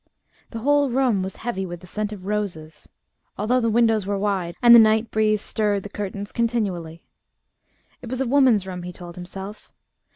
[0.49, 2.89] The whole room was heavy with the scent of roses,
[3.37, 7.03] although the windows were wide, and the night breeze stirred the curtains continually.
[8.01, 9.71] It was a woman's room, he told himself.